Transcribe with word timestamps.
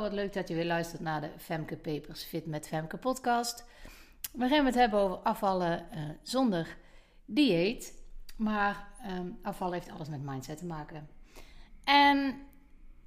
Wat 0.00 0.12
leuk 0.12 0.32
dat 0.32 0.48
je 0.48 0.54
weer 0.54 0.64
luistert 0.64 1.00
naar 1.00 1.20
de 1.20 1.30
Femke 1.38 1.76
Papers 1.76 2.22
Fit 2.22 2.46
met 2.46 2.68
Femke 2.68 2.96
podcast. 2.96 3.64
We 4.32 4.54
het 4.54 4.74
hebben 4.74 5.00
over 5.00 5.16
afvallen 5.16 5.86
uh, 5.94 6.00
zonder 6.22 6.76
dieet. 7.24 8.02
Maar 8.36 8.88
um, 9.06 9.38
afvallen 9.42 9.74
heeft 9.74 9.90
alles 9.90 10.08
met 10.08 10.22
mindset 10.22 10.58
te 10.58 10.66
maken. 10.66 11.08
En 11.84 12.34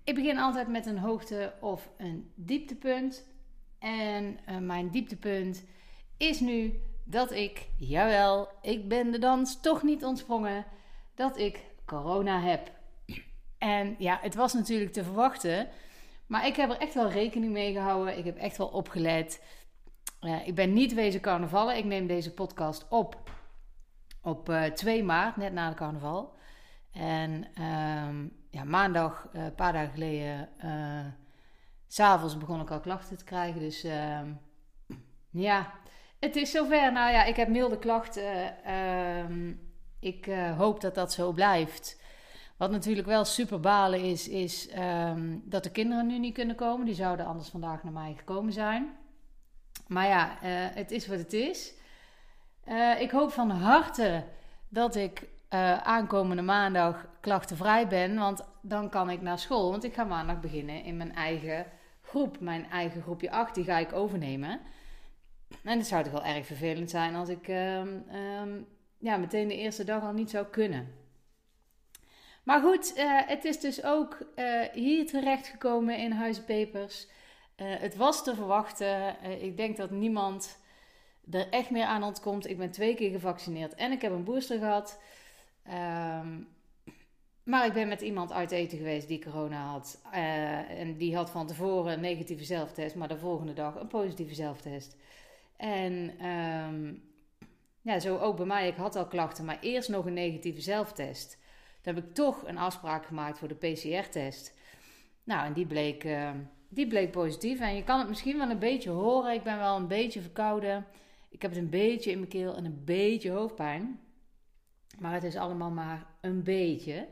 ik 0.03 0.15
begin 0.15 0.37
altijd 0.37 0.67
met 0.67 0.85
een 0.85 0.97
hoogte 0.97 1.53
of 1.59 1.89
een 1.97 2.31
dieptepunt. 2.35 3.25
En 3.79 4.39
uh, 4.49 4.57
mijn 4.57 4.89
dieptepunt 4.89 5.63
is 6.17 6.39
nu 6.39 6.81
dat 7.03 7.31
ik, 7.31 7.67
jawel, 7.77 8.49
ik 8.61 8.87
ben 8.87 9.11
de 9.11 9.19
dans 9.19 9.61
toch 9.61 9.83
niet 9.83 10.03
ontsprongen, 10.03 10.65
dat 11.15 11.37
ik 11.37 11.65
corona 11.85 12.39
heb. 12.39 12.71
En 13.57 13.95
ja, 13.97 14.19
het 14.21 14.35
was 14.35 14.53
natuurlijk 14.53 14.93
te 14.93 15.03
verwachten. 15.03 15.69
Maar 16.31 16.47
ik 16.47 16.55
heb 16.55 16.69
er 16.69 16.77
echt 16.77 16.93
wel 16.93 17.09
rekening 17.09 17.51
mee 17.51 17.73
gehouden. 17.73 18.17
Ik 18.17 18.25
heb 18.25 18.37
echt 18.37 18.57
wel 18.57 18.67
opgelet. 18.67 19.43
Ik 20.45 20.55
ben 20.55 20.73
niet 20.73 20.93
wezen 20.93 21.21
carnavallen. 21.21 21.77
Ik 21.77 21.85
neem 21.85 22.07
deze 22.07 22.33
podcast 22.33 22.87
op 22.89 23.29
op 24.21 24.49
uh, 24.49 24.65
eh, 24.65 24.73
2 24.73 25.03
maart, 25.03 25.35
net 25.35 25.53
na 25.53 25.69
de 25.69 25.75
carnaval. 25.75 26.33
En 26.91 27.61
um, 27.63 28.37
ja, 28.49 28.63
maandag, 28.63 29.27
uh, 29.33 29.43
een 29.43 29.55
paar 29.55 29.73
dagen 29.73 29.91
geleden, 29.93 30.49
uh, 30.65 31.05
s'avonds 31.87 32.37
begon 32.37 32.61
ik 32.61 32.71
al 32.71 32.79
klachten 32.79 33.17
te 33.17 33.23
krijgen. 33.23 33.59
Dus 33.59 33.85
uh, 33.85 34.19
ja, 35.29 35.73
het 36.19 36.35
is 36.35 36.51
zover. 36.51 36.91
Nou 36.91 37.11
ja, 37.11 37.23
ik 37.23 37.35
heb 37.35 37.47
milde 37.47 37.79
klachten. 37.79 38.63
Ehm, 38.63 39.53
ik 39.99 40.25
hoop 40.57 40.81
dat 40.81 40.95
dat 40.95 41.13
zo 41.13 41.31
blijft. 41.31 42.00
Wat 42.61 42.71
natuurlijk 42.71 43.07
wel 43.07 43.25
super 43.25 43.59
balen 43.59 43.99
is, 43.99 44.27
is 44.27 44.69
um, 44.77 45.41
dat 45.45 45.63
de 45.63 45.71
kinderen 45.71 46.07
nu 46.07 46.19
niet 46.19 46.33
kunnen 46.33 46.55
komen. 46.55 46.85
Die 46.85 46.95
zouden 46.95 47.25
anders 47.25 47.49
vandaag 47.49 47.83
naar 47.83 47.91
mij 47.91 48.13
gekomen 48.17 48.53
zijn. 48.53 48.97
Maar 49.87 50.07
ja, 50.07 50.29
uh, 50.29 50.75
het 50.75 50.91
is 50.91 51.07
wat 51.07 51.17
het 51.17 51.33
is. 51.33 51.73
Uh, 52.67 53.01
ik 53.01 53.11
hoop 53.11 53.31
van 53.31 53.49
harte 53.49 54.23
dat 54.69 54.95
ik 54.95 55.21
uh, 55.21 55.77
aankomende 55.77 56.41
maandag 56.41 57.07
klachtenvrij 57.21 57.87
ben. 57.87 58.15
Want 58.15 58.45
dan 58.61 58.89
kan 58.89 59.09
ik 59.09 59.21
naar 59.21 59.39
school. 59.39 59.71
Want 59.71 59.83
ik 59.83 59.93
ga 59.93 60.03
maandag 60.03 60.39
beginnen 60.39 60.83
in 60.83 60.97
mijn 60.97 61.15
eigen 61.15 61.65
groep. 62.01 62.39
Mijn 62.39 62.69
eigen 62.69 63.01
groepje 63.01 63.31
8, 63.31 63.55
die 63.55 63.63
ga 63.63 63.77
ik 63.77 63.93
overnemen. 63.93 64.59
En 65.63 65.77
het 65.77 65.87
zou 65.87 66.03
toch 66.03 66.13
wel 66.13 66.25
erg 66.25 66.45
vervelend 66.45 66.89
zijn 66.89 67.15
als 67.15 67.29
ik 67.29 67.47
um, 67.47 68.67
ja, 68.97 69.17
meteen 69.17 69.47
de 69.47 69.57
eerste 69.57 69.83
dag 69.83 70.03
al 70.03 70.13
niet 70.13 70.29
zou 70.29 70.45
kunnen. 70.45 71.00
Maar 72.43 72.61
goed, 72.61 72.93
uh, 72.97 73.21
het 73.25 73.45
is 73.45 73.59
dus 73.59 73.83
ook 73.83 74.17
uh, 74.35 74.61
hier 74.73 75.05
terechtgekomen 75.05 75.97
in 75.97 76.11
Huispapers. 76.11 77.07
Uh, 77.57 77.65
het 77.79 77.95
was 77.95 78.23
te 78.23 78.35
verwachten. 78.35 79.15
ik 79.41 79.57
denk 79.57 79.77
dat 79.77 79.91
niemand 79.91 80.59
er 81.31 81.49
echt 81.49 81.69
meer 81.69 81.85
aan 81.85 82.03
ontkomt. 82.03 82.47
Ik 82.47 82.57
ben 82.57 82.71
twee 82.71 82.95
keer 82.95 83.11
gevaccineerd 83.11 83.75
en 83.75 83.91
ik 83.91 84.01
heb 84.01 84.11
een 84.11 84.23
booster 84.23 84.57
gehad. 84.57 85.01
Um, 85.67 86.47
maar 87.43 87.65
ik 87.65 87.73
ben 87.73 87.87
met 87.87 88.01
iemand 88.01 88.31
uit 88.31 88.51
eten 88.51 88.77
geweest 88.77 89.07
die 89.07 89.23
corona 89.23 89.65
had. 89.65 90.01
en 90.11 90.97
die 90.97 91.15
had 91.15 91.29
van 91.29 91.47
tevoren 91.47 91.93
een 91.93 91.99
negatieve 91.99 92.43
zelftest, 92.43 92.95
maar 92.95 93.07
de 93.07 93.17
volgende 93.17 93.53
dag 93.53 93.75
een 93.75 93.87
positieve 93.87 94.33
zelftest. 94.33 94.97
En 95.57 96.25
um, 96.27 97.03
ja, 97.81 97.99
zo 97.99 98.17
ook 98.17 98.37
bij 98.37 98.45
mij. 98.45 98.67
Ik 98.67 98.75
had 98.75 98.95
al 98.95 99.07
klachten, 99.07 99.45
maar 99.45 99.57
eerst 99.61 99.89
nog 99.89 100.05
een 100.05 100.13
negatieve 100.13 100.61
zelftest. 100.61 101.40
Toen 101.81 101.95
heb 101.95 102.03
ik 102.03 102.13
toch 102.13 102.47
een 102.47 102.57
afspraak 102.57 103.05
gemaakt 103.05 103.39
voor 103.39 103.47
de 103.47 103.55
PCR-test. 103.55 104.57
Nou, 105.23 105.45
en 105.45 105.53
die 105.53 105.65
bleek, 105.65 106.03
uh, 106.03 106.29
die 106.69 106.87
bleek 106.87 107.11
positief. 107.11 107.59
En 107.59 107.75
je 107.75 107.83
kan 107.83 107.99
het 107.99 108.07
misschien 108.07 108.37
wel 108.37 108.49
een 108.49 108.59
beetje 108.59 108.89
horen. 108.89 109.33
Ik 109.33 109.43
ben 109.43 109.57
wel 109.57 109.75
een 109.75 109.87
beetje 109.87 110.21
verkouden. 110.21 110.85
Ik 111.29 111.41
heb 111.41 111.51
het 111.51 111.59
een 111.59 111.69
beetje 111.69 112.11
in 112.11 112.17
mijn 112.17 112.29
keel 112.29 112.55
en 112.55 112.65
een 112.65 112.81
beetje 112.85 113.31
hoofdpijn. 113.31 113.99
Maar 114.99 115.13
het 115.13 115.23
is 115.23 115.35
allemaal 115.35 115.71
maar 115.71 116.05
een 116.21 116.43
beetje. 116.43 117.07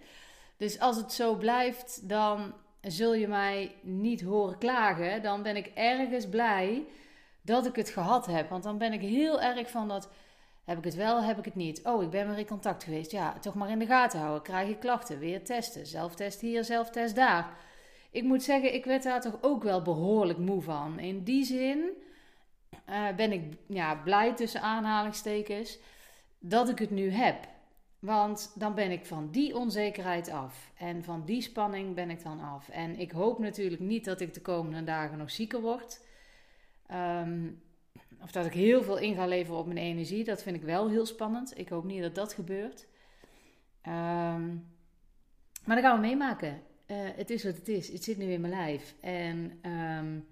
Dus 0.58 0.80
als 0.80 0.98
het 0.98 1.14
zo 1.14 1.36
blijft, 1.36 2.10
dan 2.10 2.54
zul 2.82 3.14
je 3.14 3.28
mij 3.28 3.76
niet 3.82 4.22
horen 4.22 4.58
klagen. 4.58 5.22
Dan 5.22 5.44
ben 5.44 5.56
ik 5.56 5.72
ergens 5.74 6.30
blij 6.30 6.86
dat 7.42 7.66
ik 7.66 7.76
het 7.76 7.90
gehad 7.90 8.26
heb. 8.26 8.50
Want 8.50 8.64
dan 8.64 8.78
ben 8.78 8.94
ik 8.94 9.02
heel 9.02 9.42
erg 9.42 9.70
van 9.70 9.88
dat 9.88 10.10
heb 10.64 10.78
ik 10.78 10.84
het 10.84 10.96
wel, 10.96 11.24
heb 11.24 11.38
ik 11.38 11.46
het 11.46 11.56
niet? 11.56 11.82
Oh, 11.84 12.04
ik 12.04 12.10
ben 12.10 12.28
weer 12.30 12.38
in 12.38 12.46
contact 12.46 12.84
geweest. 12.84 13.12
Ja, 13.12 13.40
toch 13.40 13.54
maar 13.54 13.70
in 13.70 13.80
de 13.80 13.86
gaten 13.86 14.20
houden. 14.20 14.42
Krijg 14.42 14.70
ik 14.70 14.80
klachten? 14.80 15.20
Weer 15.20 15.44
testen. 15.44 15.88
Zelftest 15.88 16.42
hier, 16.42 16.64
zelftest 16.64 17.16
daar. 17.16 17.58
Ik 18.12 18.24
moet 18.24 18.44
zeggen, 18.44 18.74
ik 18.74 18.86
werd 18.86 19.04
daar 19.04 19.22
toch 19.22 19.38
ook 19.42 19.64
wel 19.64 19.82
behoorlijk 19.82 20.40
moe 20.40 20.62
van. 20.62 21.00
In 21.00 21.24
die 21.24 21.44
zin 21.44 21.90
uh, 22.90 23.16
ben 23.16 23.32
ik 23.32 23.54
ja, 23.68 23.96
blij 23.96 24.36
tussen 24.36 24.62
aanhalingstekens 24.62 25.80
dat 26.40 26.70
ik 26.70 26.80
het 26.80 26.90
nu 26.90 27.10
heb. 27.10 27.48
Want 28.00 28.52
dan 28.56 28.76
ben 28.76 28.92
ik 28.92 29.06
van 29.06 29.32
die 29.32 29.58
onzekerheid 29.58 30.30
af. 30.30 30.72
En 30.78 31.04
van 31.04 31.26
die 31.26 31.42
spanning 31.42 31.96
ben 31.96 32.10
ik 32.10 32.24
dan 32.24 32.40
af. 32.40 32.70
En 32.70 33.00
ik 33.00 33.12
hoop 33.12 33.40
natuurlijk 33.40 33.82
niet 33.82 34.06
dat 34.06 34.22
ik 34.22 34.34
de 34.34 34.42
komende 34.42 34.84
dagen 34.84 35.18
nog 35.18 35.32
zieker 35.32 35.62
word. 35.62 36.02
Um, 36.92 37.62
of 38.22 38.32
dat 38.32 38.46
ik 38.46 38.54
heel 38.54 38.84
veel 38.84 38.98
in 38.98 39.16
ga 39.16 39.26
leveren 39.26 39.60
op 39.60 39.66
mijn 39.66 39.78
energie. 39.78 40.24
Dat 40.24 40.44
vind 40.44 40.56
ik 40.56 40.62
wel 40.62 40.90
heel 40.90 41.06
spannend. 41.06 41.58
Ik 41.58 41.70
hoop 41.70 41.84
niet 41.84 42.02
dat 42.02 42.16
dat 42.16 42.34
gebeurt. 42.34 42.88
Um, 43.88 44.68
maar 45.66 45.76
dat 45.76 45.86
gaan 45.86 46.02
we 46.02 46.08
meemaken. 46.08 46.62
Uh, 46.88 46.98
het 47.16 47.30
is 47.30 47.44
wat 47.44 47.56
het 47.56 47.68
is. 47.68 47.92
Het 47.92 48.04
zit 48.04 48.18
nu 48.18 48.32
in 48.32 48.42
mijn 48.42 48.54
lijf. 48.54 48.96
En 49.02 49.60
um, 49.72 50.28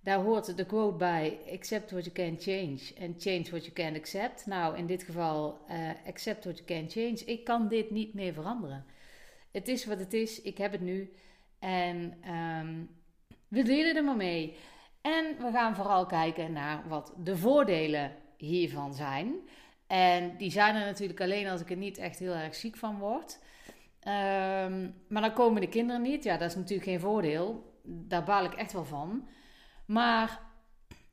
daar 0.00 0.18
hoort 0.18 0.56
de 0.56 0.66
quote 0.66 0.96
bij: 0.96 1.38
Accept 1.52 1.90
what 1.90 2.04
you 2.04 2.14
can 2.14 2.36
change 2.40 3.06
and 3.06 3.22
change 3.22 3.42
what 3.50 3.64
you 3.64 3.72
can 3.72 3.94
accept. 3.94 4.46
Nou, 4.46 4.76
in 4.76 4.86
dit 4.86 5.02
geval, 5.02 5.60
uh, 5.70 5.90
accept 6.06 6.44
what 6.44 6.58
you 6.58 6.80
can 6.80 6.90
change. 6.90 7.24
Ik 7.24 7.44
kan 7.44 7.68
dit 7.68 7.90
niet 7.90 8.14
meer 8.14 8.32
veranderen. 8.32 8.84
Het 9.50 9.68
is 9.68 9.84
wat 9.84 9.98
het 9.98 10.12
is. 10.12 10.42
Ik 10.42 10.58
heb 10.58 10.72
het 10.72 10.80
nu. 10.80 11.12
En 11.58 12.18
um, 12.32 12.88
we 13.48 13.62
delen 13.62 13.96
er 13.96 14.04
maar 14.04 14.16
mee. 14.16 14.56
En 15.02 15.36
we 15.38 15.50
gaan 15.52 15.74
vooral 15.74 16.06
kijken 16.06 16.52
naar 16.52 16.82
wat 16.88 17.12
de 17.16 17.36
voordelen 17.36 18.12
hiervan 18.36 18.94
zijn. 18.94 19.34
En 19.86 20.36
die 20.36 20.50
zijn 20.50 20.74
er 20.74 20.86
natuurlijk 20.86 21.20
alleen 21.20 21.48
als 21.48 21.60
ik 21.60 21.70
er 21.70 21.76
niet 21.76 21.98
echt 21.98 22.18
heel 22.18 22.34
erg 22.34 22.54
ziek 22.54 22.76
van 22.76 22.98
word. 22.98 23.38
Um, 24.08 24.94
maar 25.08 25.22
dan 25.22 25.32
komen 25.32 25.60
de 25.60 25.68
kinderen 25.68 26.02
niet. 26.02 26.24
Ja, 26.24 26.36
dat 26.36 26.50
is 26.50 26.56
natuurlijk 26.56 26.88
geen 26.88 27.00
voordeel. 27.00 27.72
Daar 27.82 28.24
baal 28.24 28.44
ik 28.44 28.54
echt 28.54 28.72
wel 28.72 28.84
van. 28.84 29.28
Maar 29.86 30.40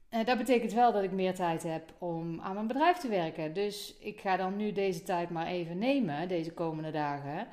uh, 0.10 0.26
dat 0.26 0.38
betekent 0.38 0.74
wel 0.74 0.92
dat 0.92 1.04
ik 1.04 1.12
meer 1.12 1.36
tijd 1.36 1.64
heb 1.64 1.94
om 1.98 2.42
aan 2.42 2.54
mijn 2.54 2.68
bedrijf 2.68 2.98
te 2.98 3.08
werken. 3.08 3.54
Dus 3.54 3.98
ik 4.00 4.20
ga 4.20 4.38
dan 4.38 4.56
nu 4.56 4.72
deze 4.72 5.04
tijd 5.04 5.30
maar 5.30 5.48
even 5.48 5.78
nemen, 5.78 6.28
deze 6.28 6.54
komende 6.54 6.92
dagen. 6.92 7.48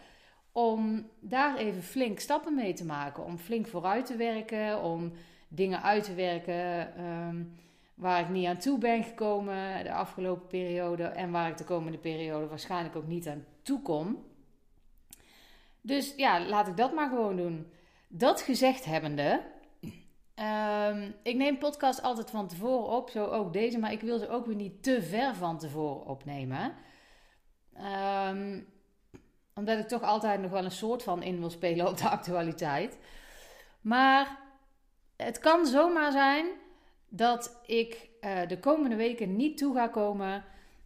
Om 0.53 1.11
daar 1.21 1.57
even 1.57 1.83
flink 1.83 2.19
stappen 2.19 2.55
mee 2.55 2.73
te 2.73 2.85
maken. 2.85 3.25
Om 3.25 3.39
flink 3.39 3.67
vooruit 3.67 4.07
te 4.07 4.17
werken. 4.17 4.83
Om 4.83 5.13
dingen 5.49 5.83
uit 5.83 6.05
te 6.05 6.15
werken 6.15 7.05
um, 7.05 7.59
waar 7.95 8.21
ik 8.21 8.29
niet 8.29 8.47
aan 8.47 8.59
toe 8.59 8.79
ben 8.79 9.05
gekomen 9.05 9.84
de 9.84 9.93
afgelopen 9.93 10.47
periode 10.47 11.05
en 11.05 11.31
waar 11.31 11.49
ik 11.49 11.57
de 11.57 11.65
komende 11.65 11.99
periode 11.99 12.47
waarschijnlijk 12.47 12.97
ook 12.97 13.07
niet 13.07 13.29
aan 13.29 13.45
toe 13.62 13.83
kom. 13.83 14.25
Dus 15.81 16.15
ja, 16.17 16.47
laat 16.47 16.67
ik 16.67 16.77
dat 16.77 16.93
maar 16.93 17.09
gewoon 17.09 17.37
doen. 17.37 17.73
Dat 18.09 18.41
gezegd 18.41 18.84
hebbende, 18.84 19.43
um, 20.91 21.15
ik 21.22 21.37
neem 21.37 21.59
podcast 21.59 22.03
altijd 22.03 22.31
van 22.31 22.48
tevoren 22.48 22.97
op, 22.97 23.10
zo 23.10 23.25
ook 23.25 23.53
deze, 23.53 23.78
maar 23.78 23.93
ik 23.93 24.01
wil 24.01 24.19
ze 24.19 24.28
ook 24.28 24.47
weer 24.47 24.57
niet 24.57 24.83
te 24.83 25.03
ver 25.03 25.34
van 25.34 25.59
tevoren 25.59 26.07
opnemen. 26.07 26.75
Um, 28.28 28.66
omdat 29.54 29.78
ik 29.78 29.89
toch 29.89 30.03
altijd 30.03 30.41
nog 30.41 30.51
wel 30.51 30.65
een 30.65 30.71
soort 30.71 31.03
van 31.03 31.22
in 31.22 31.39
wil 31.39 31.51
spelen 31.51 31.89
op 31.89 31.97
de 31.97 32.09
actualiteit. 32.19 32.98
Maar 33.81 34.39
het 35.16 35.39
kan 35.39 35.66
zomaar 35.66 36.13
zijn 36.13 36.47
dat 37.09 37.60
ik 37.66 38.09
uh, 38.21 38.39
de 38.48 38.59
komende 38.59 38.97
weken 38.97 39.36
niet 39.36 39.59
toe 39.59 39.74
ga 39.74 39.89
komen 39.89 40.45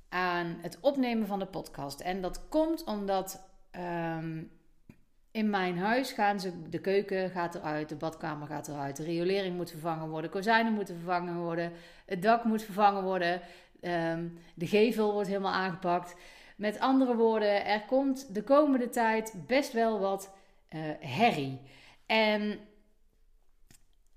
aan 0.09 0.59
het 0.63 0.79
opnemen 0.81 1.27
van 1.27 1.39
de 1.39 1.47
podcast. 1.47 2.01
En 2.01 2.21
dat 2.21 2.49
komt 2.49 2.85
omdat 2.85 3.49
um, 4.17 4.51
in 5.31 5.51
mijn 5.51 5.79
huis 5.79 6.13
gaan 6.13 6.41
ze, 6.41 6.69
de 6.69 6.81
keuken 6.81 7.31
gaat 7.31 7.55
eruit, 7.55 7.89
de 7.89 7.97
badkamer 7.97 8.47
gaat 8.47 8.69
eruit, 8.69 8.97
de 8.97 9.05
riolering 9.05 9.57
moet 9.57 9.71
vervangen 9.71 10.09
worden, 10.09 10.31
kozijnen 10.31 10.73
moeten 10.73 10.95
vervangen 10.95 11.37
worden, 11.37 11.73
het 12.07 12.23
dak 12.23 12.45
moet 12.45 12.63
vervangen 12.63 13.03
worden, 13.03 13.41
um, 13.81 14.39
de 14.55 14.67
gevel 14.67 15.13
wordt 15.13 15.29
helemaal 15.29 15.53
aangepakt. 15.53 16.15
Met 16.57 16.79
andere 16.79 17.17
woorden, 17.17 17.65
er 17.67 17.83
komt 17.87 18.35
de 18.35 18.43
komende 18.43 18.89
tijd 18.89 19.35
best 19.47 19.73
wel 19.73 19.99
wat 19.99 20.35
uh, 20.71 20.81
herrie. 21.01 21.61
En 22.07 22.59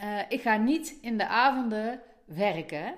uh, 0.03 0.19
ik 0.29 0.41
ga 0.41 0.57
niet 0.57 0.97
in 1.01 1.17
de 1.17 1.27
avonden 1.27 2.01
werken. 2.25 2.95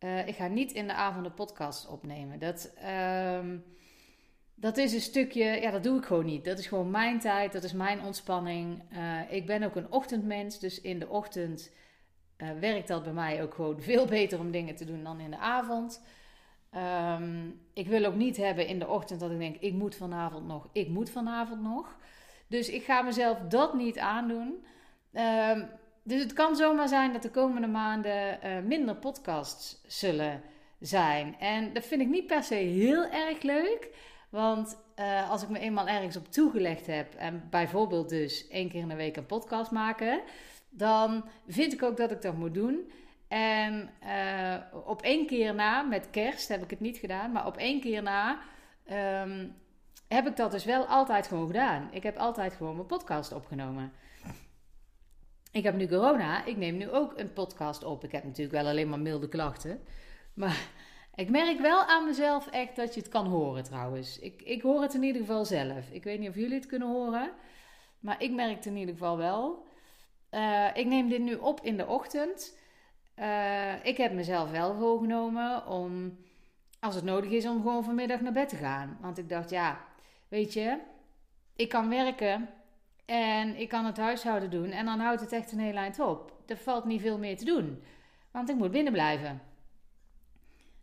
Uh, 0.00 0.26
ik 0.26 0.34
ga 0.34 0.46
niet 0.46 0.72
in 0.72 0.86
de 0.86 0.92
avonden 0.92 1.34
podcast 1.34 1.88
opnemen. 1.88 2.38
Dat, 2.38 2.74
uh, 2.82 3.38
dat 4.54 4.76
is 4.76 4.92
een 4.92 5.00
stukje, 5.00 5.44
ja, 5.44 5.70
dat 5.70 5.82
doe 5.82 5.98
ik 5.98 6.04
gewoon 6.04 6.24
niet. 6.24 6.44
Dat 6.44 6.58
is 6.58 6.66
gewoon 6.66 6.90
mijn 6.90 7.18
tijd, 7.18 7.52
dat 7.52 7.64
is 7.64 7.72
mijn 7.72 8.02
ontspanning. 8.02 8.82
Uh, 8.92 9.32
ik 9.32 9.46
ben 9.46 9.62
ook 9.62 9.76
een 9.76 9.92
ochtendmens, 9.92 10.58
dus 10.58 10.80
in 10.80 10.98
de 10.98 11.08
ochtend 11.08 11.72
werkt 12.60 12.88
dat 12.88 13.02
bij 13.02 13.12
mij 13.12 13.42
ook 13.42 13.54
gewoon 13.54 13.80
veel 13.90 14.06
beter 14.06 14.38
om 14.38 14.50
dingen 14.50 14.74
te 14.74 14.84
doen 14.84 15.02
dan 15.02 15.20
in 15.20 15.30
de 15.30 15.38
avond. 15.38 16.02
Um, 17.16 17.60
ik 17.74 17.86
wil 17.86 18.04
ook 18.04 18.14
niet 18.14 18.36
hebben 18.36 18.66
in 18.66 18.78
de 18.78 18.88
ochtend 18.88 19.20
dat 19.20 19.30
ik 19.30 19.38
denk, 19.38 19.56
ik 19.56 19.72
moet 19.72 19.96
vanavond 19.96 20.46
nog, 20.46 20.68
ik 20.72 20.88
moet 20.88 21.10
vanavond 21.10 21.62
nog. 21.62 21.96
Dus 22.46 22.68
ik 22.68 22.84
ga 22.84 23.02
mezelf 23.02 23.38
dat 23.38 23.74
niet 23.74 23.98
aandoen. 23.98 24.64
Um, 25.12 25.68
dus 26.04 26.22
het 26.22 26.32
kan 26.32 26.56
zomaar 26.56 26.88
zijn 26.88 27.12
dat 27.12 27.22
de 27.22 27.30
komende 27.30 27.66
maanden 27.66 28.38
uh, 28.44 28.58
minder 28.64 28.96
podcasts 28.96 29.80
zullen 29.86 30.42
zijn. 30.80 31.38
En 31.38 31.72
dat 31.72 31.86
vind 31.86 32.00
ik 32.00 32.08
niet 32.08 32.26
per 32.26 32.42
se 32.42 32.54
heel 32.54 33.04
erg 33.04 33.42
leuk. 33.42 33.90
Want 34.28 34.76
uh, 34.96 35.30
als 35.30 35.42
ik 35.42 35.48
me 35.48 35.58
eenmaal 35.58 35.88
ergens 35.88 36.16
op 36.16 36.32
toegelegd 36.32 36.86
heb 36.86 37.14
en 37.14 37.46
bijvoorbeeld 37.50 38.08
dus 38.08 38.48
één 38.48 38.68
keer 38.68 38.80
in 38.80 38.88
de 38.88 38.94
week 38.94 39.16
een 39.16 39.26
podcast 39.26 39.70
maken, 39.70 40.20
dan 40.70 41.24
vind 41.48 41.72
ik 41.72 41.82
ook 41.82 41.96
dat 41.96 42.10
ik 42.10 42.22
dat 42.22 42.36
moet 42.36 42.54
doen. 42.54 42.90
En 43.28 43.90
uh, 44.04 44.54
op 44.86 45.02
één 45.02 45.26
keer 45.26 45.54
na, 45.54 45.82
met 45.82 46.10
kerst 46.10 46.48
heb 46.48 46.62
ik 46.62 46.70
het 46.70 46.80
niet 46.80 46.96
gedaan, 46.98 47.32
maar 47.32 47.46
op 47.46 47.56
één 47.56 47.80
keer 47.80 48.02
na 48.02 48.38
um, 49.22 49.54
heb 50.08 50.26
ik 50.26 50.36
dat 50.36 50.50
dus 50.50 50.64
wel 50.64 50.84
altijd 50.84 51.26
gewoon 51.26 51.46
gedaan. 51.46 51.88
Ik 51.90 52.02
heb 52.02 52.16
altijd 52.16 52.54
gewoon 52.54 52.74
mijn 52.74 52.86
podcast 52.86 53.32
opgenomen. 53.32 53.92
Ik 55.54 55.62
heb 55.62 55.76
nu 55.76 55.88
corona, 55.88 56.44
ik 56.44 56.56
neem 56.56 56.76
nu 56.76 56.90
ook 56.90 57.18
een 57.18 57.32
podcast 57.32 57.84
op. 57.84 58.04
Ik 58.04 58.12
heb 58.12 58.24
natuurlijk 58.24 58.56
wel 58.62 58.66
alleen 58.66 58.88
maar 58.88 58.98
milde 58.98 59.28
klachten. 59.28 59.80
Maar 60.32 60.68
ik 61.14 61.30
merk 61.30 61.60
wel 61.60 61.84
aan 61.84 62.04
mezelf 62.04 62.46
echt 62.46 62.76
dat 62.76 62.94
je 62.94 63.00
het 63.00 63.08
kan 63.08 63.26
horen 63.26 63.64
trouwens. 63.64 64.18
Ik, 64.18 64.42
ik 64.42 64.62
hoor 64.62 64.82
het 64.82 64.94
in 64.94 65.02
ieder 65.02 65.20
geval 65.20 65.44
zelf. 65.44 65.90
Ik 65.90 66.04
weet 66.04 66.18
niet 66.18 66.28
of 66.28 66.34
jullie 66.34 66.54
het 66.54 66.66
kunnen 66.66 66.88
horen. 66.88 67.30
Maar 68.00 68.22
ik 68.22 68.32
merk 68.32 68.56
het 68.56 68.66
in 68.66 68.76
ieder 68.76 68.94
geval 68.94 69.16
wel. 69.16 69.66
Uh, 70.30 70.68
ik 70.74 70.86
neem 70.86 71.08
dit 71.08 71.20
nu 71.20 71.34
op 71.34 71.60
in 71.60 71.76
de 71.76 71.86
ochtend. 71.86 72.58
Uh, 73.18 73.84
ik 73.84 73.96
heb 73.96 74.12
mezelf 74.12 74.50
wel 74.50 74.74
voorgenomen 74.74 75.66
om, 75.66 76.18
als 76.80 76.94
het 76.94 77.04
nodig 77.04 77.30
is, 77.30 77.46
om 77.46 77.62
gewoon 77.62 77.84
vanmiddag 77.84 78.20
naar 78.20 78.32
bed 78.32 78.48
te 78.48 78.56
gaan. 78.56 78.98
Want 79.00 79.18
ik 79.18 79.28
dacht, 79.28 79.50
ja, 79.50 79.84
weet 80.28 80.52
je, 80.52 80.78
ik 81.56 81.68
kan 81.68 81.88
werken 81.88 82.48
en 83.04 83.56
ik 83.56 83.68
kan 83.68 83.84
het 83.84 83.96
huishouden 83.96 84.50
doen. 84.50 84.70
En 84.70 84.84
dan 84.84 85.00
houdt 85.00 85.20
het 85.20 85.32
echt 85.32 85.52
een 85.52 85.58
heel 85.58 85.76
eind 85.76 85.98
op. 85.98 86.32
Er 86.46 86.56
valt 86.56 86.84
niet 86.84 87.00
veel 87.00 87.18
meer 87.18 87.36
te 87.36 87.44
doen. 87.44 87.82
Want 88.30 88.48
ik 88.48 88.56
moet 88.56 88.70
binnen 88.70 88.92
blijven. 88.92 89.40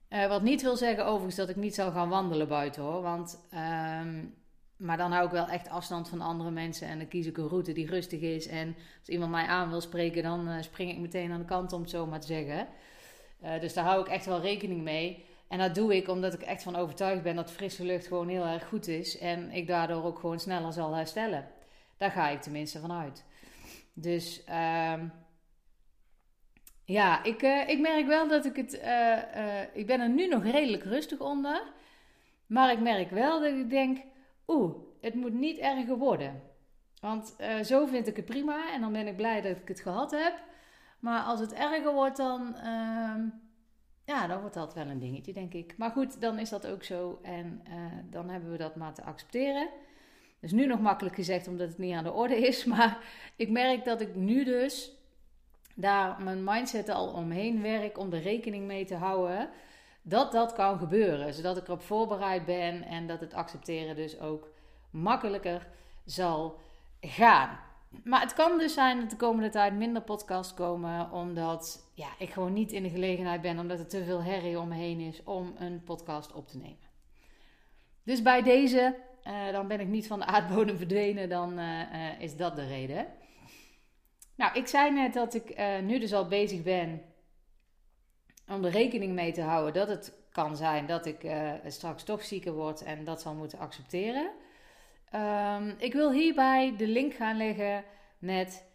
Uh, 0.10 0.28
wat 0.28 0.42
niet 0.42 0.62
wil 0.62 0.76
zeggen 0.76 1.06
overigens 1.06 1.36
dat 1.36 1.50
ik 1.50 1.56
niet 1.56 1.76
zal 1.76 1.92
gaan 1.92 2.10
wandelen 2.10 2.48
buiten 2.48 2.84
hoor. 2.84 3.02
Want, 3.02 3.48
um, 3.54 4.36
maar 4.78 4.98
dan 4.98 5.12
hou 5.12 5.26
ik 5.26 5.32
wel 5.32 5.48
echt 5.48 5.70
afstand 5.70 6.10
van 6.10 6.22
andere 6.22 6.52
mensen. 6.52 6.88
En 6.88 6.98
dan 6.98 7.08
kies 7.08 7.26
ik 7.26 7.38
een 7.38 7.48
route 7.48 7.74
die 7.74 7.88
rustig 7.88 8.22
is. 8.22 8.48
En 8.48 8.76
als 9.00 9.10
iemand 9.10 9.32
mij 9.32 9.46
aan 9.46 9.70
wil 9.70 9.82
spreken, 9.82 10.24
dan 10.24 10.50
uh, 10.50 10.62
spring 10.62 10.92
ik 10.92 10.98
meteen 10.98 11.32
aan 11.32 11.40
de 11.40 11.46
kant 11.46 11.74
om 11.74 11.82
het 11.82 11.90
zo 11.90 12.06
maar 12.06 12.20
te 12.20 12.28
zeggen. 12.28 12.68
Uh, 13.44 13.60
dus 13.60 13.74
daar 13.74 13.86
hou 13.86 14.02
ik 14.02 14.08
echt 14.08 14.26
wel 14.26 14.42
rekening 14.42 14.82
mee. 14.82 15.26
En 15.48 15.58
dat 15.58 15.76
doe 15.76 15.96
ik 15.96 16.08
omdat 16.08 16.34
ik 16.34 16.42
echt 16.42 16.64
van 16.64 16.76
overtuigd 16.76 17.24
ben 17.24 17.36
dat 17.36 17.52
frisse 17.52 17.86
lucht 17.86 18.08
gewoon 18.08 18.28
heel 18.28 18.46
erg 18.46 18.68
goed 18.68 18.88
is. 18.88 19.18
En 19.18 19.52
ik 19.52 19.68
daardoor 19.68 20.04
ook 20.04 20.20
gewoon 20.20 20.40
sneller 20.40 20.74
zal 20.74 20.94
herstellen. 20.94 21.48
Daar 22.02 22.12
ga 22.12 22.30
ik 22.30 22.42
tenminste 22.42 22.80
van 22.80 22.92
uit. 22.92 23.26
Dus 23.94 24.44
uh, 24.50 25.02
ja, 26.84 27.24
ik, 27.24 27.42
uh, 27.42 27.70
ik 27.70 27.80
merk 27.80 28.08
wel 28.08 28.28
dat 28.28 28.46
ik 28.46 28.56
het. 28.56 28.74
Uh, 28.74 29.62
ik 29.74 29.88
ben 29.88 30.00
er 30.00 30.10
nu 30.10 30.28
nog 30.28 30.44
redelijk 30.44 30.84
rustig 30.84 31.20
onder. 31.20 31.64
Maar 32.46 32.72
ik 32.72 32.80
merk 32.80 33.10
wel 33.10 33.40
dat 33.40 33.54
ik 33.54 33.70
denk: 33.70 34.00
oeh, 34.48 34.76
het 35.02 35.14
moet 35.14 35.34
niet 35.34 35.58
erger 35.58 35.98
worden. 35.98 36.42
Want 37.02 37.36
zo 37.64 37.86
vind 37.86 38.08
ik 38.08 38.16
het 38.16 38.26
prima 38.26 38.74
en 38.74 38.82
dan 38.82 38.92
ben 38.92 39.08
ik 39.08 39.16
blij 39.16 39.42
dat 39.42 39.58
ik 39.58 39.68
het 39.68 39.82
gehad 39.82 40.12
heb. 40.12 40.44
Maar 41.00 41.24
als 41.24 41.40
het 41.40 41.54
erger 41.54 41.94
wordt, 41.94 42.18
dan. 42.18 42.56
Ehm, 42.56 43.22
ja, 44.06 44.28
dan 44.28 44.40
wordt 44.40 44.56
dat 44.56 44.74
wel 44.74 44.88
een 44.88 45.00
dingetje, 45.00 45.34
denk 45.34 45.54
ik. 45.54 45.78
Maar 45.78 45.92
goed, 45.92 46.22
dan 46.22 46.40
is 46.40 46.50
dat 46.50 46.68
ook 46.68 46.84
zo. 46.84 47.20
En 47.22 47.64
dan 48.10 48.30
hebben 48.30 48.52
we 48.52 48.58
dat 48.58 48.76
maar 48.76 48.94
te 48.94 49.04
accepteren. 49.04 49.70
Dus 50.42 50.52
nu 50.52 50.66
nog 50.66 50.80
makkelijk 50.80 51.16
gezegd, 51.16 51.48
omdat 51.48 51.68
het 51.68 51.78
niet 51.78 51.94
aan 51.94 52.04
de 52.04 52.12
orde 52.12 52.48
is. 52.48 52.66
Maar 52.76 52.98
ik 53.36 53.50
merk 53.50 53.86
dat 53.86 54.02
ik 54.02 54.16
nu 54.16 54.44
dus 54.44 54.92
daar 55.76 56.22
mijn 56.22 56.44
mindset 56.44 56.90
al 56.90 57.08
omheen 57.08 57.62
werk 57.62 57.98
om 57.98 58.14
er 58.14 58.22
rekening 58.22 58.66
mee 58.66 58.86
te 58.86 58.96
houden 58.96 59.50
dat 60.02 60.32
dat 60.32 60.54
kan 60.54 60.78
gebeuren. 60.78 61.34
Zodat 61.34 61.58
ik 61.58 61.68
erop 61.68 61.82
voorbereid 61.82 62.46
ben 62.46 62.84
en 62.84 63.08
dat 63.08 63.20
het 63.20 63.34
accepteren 63.34 63.96
dus 63.96 64.20
ook 64.20 64.50
makkelijker 64.90 65.68
zal 66.06 66.60
gaan. 67.00 67.60
Maar 68.04 68.22
het 68.22 68.34
kan 68.34 68.58
dus 68.58 68.74
zijn 68.74 69.00
dat 69.00 69.10
de 69.10 69.16
komende 69.16 69.50
tijd 69.50 69.74
minder 69.74 70.02
podcasts 70.02 70.54
komen, 70.54 71.12
omdat 71.12 71.92
ja, 71.94 72.08
ik 72.18 72.30
gewoon 72.30 72.54
niet 72.54 72.72
in 72.72 72.84
de 72.84 72.90
gelegenheid 72.90 73.42
ben, 73.42 73.60
omdat 73.60 73.80
er 73.80 73.88
te 73.88 74.04
veel 74.04 74.24
herrie 74.24 74.60
om 74.60 74.68
me 74.68 74.76
heen 74.76 75.00
is 75.00 75.24
om 75.24 75.54
een 75.58 75.84
podcast 75.84 76.34
op 76.34 76.48
te 76.48 76.58
nemen. 76.58 76.90
Dus 78.04 78.22
bij 78.22 78.42
deze 78.42 78.96
uh, 79.28 79.52
dan 79.52 79.68
ben 79.68 79.80
ik 79.80 79.88
niet 79.88 80.08
van 80.08 80.20
de 80.20 80.26
aardbodem 80.26 80.78
verdwenen, 80.78 81.30
dan 81.30 81.60
uh, 81.60 82.20
is 82.20 82.36
dat 82.36 82.56
de 82.56 82.68
reden. 82.68 83.08
Nou, 84.36 84.54
ik 84.54 84.68
zei 84.68 84.92
net 84.92 85.14
dat 85.14 85.34
ik 85.34 85.58
nu 85.84 86.00
dus 86.00 86.14
al 86.14 86.28
bezig 86.28 86.64
ben 86.64 87.02
om 88.48 88.66
er 88.66 88.72
rekening 88.72 89.14
mee 89.14 89.32
te 89.32 89.42
houden 89.42 89.74
dat 89.74 89.88
het 89.88 90.14
kan 90.32 90.56
zijn 90.56 90.86
dat 90.86 91.06
ik 91.06 91.32
straks 91.68 92.04
toch 92.04 92.24
zieker 92.24 92.54
word 92.54 92.84
en 92.84 93.04
dat 93.04 93.22
zal 93.22 93.34
moeten 93.34 93.60
accepteren. 93.60 94.32
Um, 95.16 95.76
ik 95.78 95.94
wil 95.94 96.12
hierbij 96.12 96.76
de 96.78 96.88
link 96.88 97.14
gaan 97.14 97.38
leggen 97.38 97.84
met 98.20 98.66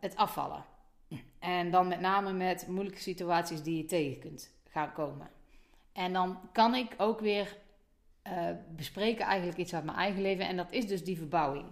het 0.00 0.16
afvallen. 0.16 0.64
En 1.38 1.70
dan 1.70 1.88
met 1.88 2.00
name 2.00 2.32
met 2.32 2.66
moeilijke 2.68 3.00
situaties 3.00 3.62
die 3.62 3.76
je 3.76 3.84
tegen 3.84 4.20
kunt 4.20 4.54
gaan 4.68 4.92
komen. 4.92 5.30
En 5.92 6.12
dan 6.12 6.40
kan 6.52 6.74
ik 6.74 6.94
ook 6.96 7.20
weer 7.20 7.56
uh, 8.26 8.50
bespreken 8.76 9.24
eigenlijk 9.24 9.58
iets 9.58 9.74
uit 9.74 9.84
mijn 9.84 9.96
eigen 9.96 10.22
leven. 10.22 10.46
En 10.46 10.56
dat 10.56 10.72
is 10.72 10.86
dus 10.86 11.04
die 11.04 11.18
verbouwing. 11.18 11.66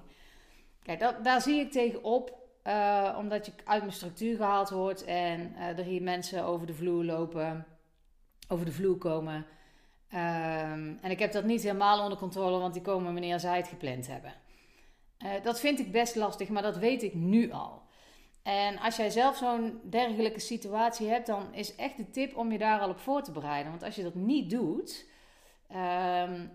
Kijk, 0.83 1.01
dat, 1.01 1.25
daar 1.25 1.41
zie 1.41 1.61
ik 1.61 1.73
tegenop. 1.73 2.43
Uh, 2.67 3.17
omdat 3.19 3.47
je 3.47 3.53
uit 3.65 3.83
mijn 3.83 3.95
structuur 3.95 4.37
gehaald 4.37 4.71
wordt 4.71 5.05
en 5.05 5.55
uh, 5.57 5.79
er 5.79 5.85
hier 5.85 6.03
mensen 6.03 6.45
over 6.45 6.67
de 6.67 6.75
vloer 6.75 7.05
lopen, 7.05 7.67
over 8.49 8.65
de 8.65 8.73
vloer 8.73 8.97
komen. 8.97 9.35
Um, 9.35 10.99
en 11.01 11.11
ik 11.11 11.19
heb 11.19 11.33
dat 11.33 11.45
niet 11.45 11.63
helemaal 11.63 12.03
onder 12.03 12.19
controle, 12.19 12.59
want 12.59 12.73
die 12.73 12.83
komen 12.83 13.13
wanneer 13.13 13.41
zij 13.41 13.57
het 13.57 13.69
gepland 13.69 14.07
hebben. 14.07 14.33
dat 15.43 15.61
vind 15.61 15.79
ik 15.79 15.93
best 15.93 16.15
lastig, 16.15 16.49
maar 16.49 16.63
dat 16.63 16.77
weet 16.77 17.03
ik 17.03 17.15
nu 17.15 17.53
al. 17.53 17.83
En 18.45 18.79
als 18.79 18.97
jij 18.97 19.11
zelf 19.11 19.37
zo'n 19.37 19.81
dergelijke 19.83 20.41
situatie 20.41 21.09
hebt, 21.09 21.27
dan 21.27 21.55
is 21.55 21.75
echt 21.75 21.97
de 21.97 22.11
tip 22.11 22.37
om 22.37 22.53
je 22.53 22.59
daar 22.59 22.81
al 22.81 22.89
op 22.89 22.99
voor 22.99 23.23
te 23.23 23.33
bereiden. 23.33 23.71
Want 23.71 23.83
als 23.83 23.95
je 23.95 24.03
dat 24.03 24.15
niet 24.15 24.51
doet, 24.51 25.07
Um, 25.75 26.51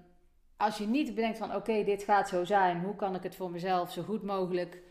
als 0.57 0.77
je 0.77 0.88
niet 0.88 1.15
bedenkt 1.15 1.38
van 1.38 1.55
oké, 1.55 1.83
dit 1.83 2.03
gaat 2.03 2.29
zo 2.29 2.43
zijn, 2.43 2.79
hoe 2.79 2.95
kan 2.95 3.15
ik 3.15 3.23
het 3.23 3.35
voor 3.35 3.51
mezelf 3.51 3.91
zo 3.91 4.01
goed 4.01 4.23
mogelijk 4.23 4.81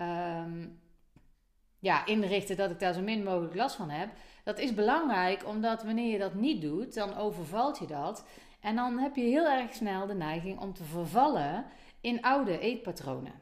um, 0.00 0.80
ja, 1.78 2.06
inrichten 2.06 2.56
dat 2.56 2.70
ik 2.70 2.80
daar 2.80 2.92
zo 2.92 3.00
min 3.00 3.22
mogelijk 3.22 3.54
last 3.54 3.76
van 3.76 3.90
heb. 3.90 4.10
Dat 4.44 4.58
is 4.58 4.74
belangrijk, 4.74 5.46
omdat 5.46 5.82
wanneer 5.82 6.12
je 6.12 6.18
dat 6.18 6.34
niet 6.34 6.60
doet, 6.60 6.94
dan 6.94 7.16
overvalt 7.16 7.78
je 7.78 7.86
dat. 7.86 8.24
En 8.60 8.76
dan 8.76 8.98
heb 8.98 9.16
je 9.16 9.22
heel 9.22 9.46
erg 9.46 9.74
snel 9.74 10.06
de 10.06 10.14
neiging 10.14 10.60
om 10.60 10.74
te 10.74 10.84
vervallen 10.84 11.64
in 12.00 12.22
oude 12.22 12.58
eetpatronen. 12.58 13.40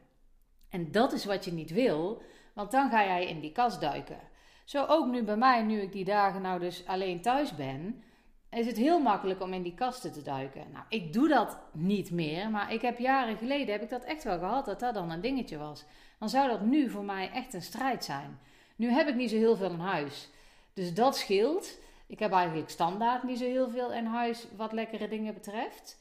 En 0.69 0.91
dat 0.91 1.13
is 1.13 1.25
wat 1.25 1.45
je 1.45 1.51
niet 1.51 1.71
wil, 1.71 2.21
want 2.53 2.71
dan 2.71 2.89
ga 2.89 3.03
jij 3.03 3.27
in 3.27 3.39
die 3.39 3.51
kast 3.51 3.81
duiken. 3.81 4.19
Zo 4.65 4.85
ook 4.85 5.07
nu 5.07 5.23
bij 5.23 5.37
mij, 5.37 5.61
nu 5.61 5.81
ik 5.81 5.91
die 5.91 6.05
dagen 6.05 6.41
nou 6.41 6.59
dus 6.59 6.85
alleen 6.85 7.21
thuis 7.21 7.55
ben 7.55 8.03
is 8.51 8.65
het 8.65 8.77
heel 8.77 8.99
makkelijk 8.99 9.41
om 9.41 9.53
in 9.53 9.63
die 9.63 9.73
kasten 9.73 10.11
te 10.11 10.21
duiken. 10.21 10.65
Nou, 10.71 10.85
ik 10.89 11.13
doe 11.13 11.27
dat 11.27 11.57
niet 11.71 12.11
meer, 12.11 12.49
maar 12.49 12.73
ik 12.73 12.81
heb 12.81 12.99
jaren 12.99 13.37
geleden 13.37 13.71
heb 13.71 13.81
ik 13.81 13.89
dat 13.89 14.03
echt 14.03 14.23
wel 14.23 14.37
gehad 14.37 14.65
dat 14.65 14.79
dat 14.79 14.93
dan 14.93 15.11
een 15.11 15.21
dingetje 15.21 15.57
was. 15.57 15.85
Dan 16.19 16.29
zou 16.29 16.49
dat 16.49 16.61
nu 16.61 16.89
voor 16.89 17.03
mij 17.03 17.31
echt 17.31 17.53
een 17.53 17.61
strijd 17.61 18.03
zijn. 18.03 18.39
Nu 18.75 18.89
heb 18.89 19.07
ik 19.07 19.15
niet 19.15 19.29
zo 19.29 19.35
heel 19.35 19.55
veel 19.55 19.71
in 19.71 19.79
huis, 19.79 20.29
dus 20.73 20.93
dat 20.93 21.17
scheelt. 21.17 21.77
Ik 22.07 22.19
heb 22.19 22.31
eigenlijk 22.31 22.69
standaard 22.69 23.23
niet 23.23 23.37
zo 23.37 23.45
heel 23.45 23.69
veel 23.69 23.93
in 23.93 24.05
huis 24.05 24.47
wat 24.55 24.71
lekkere 24.71 25.07
dingen 25.07 25.33
betreft. 25.33 25.99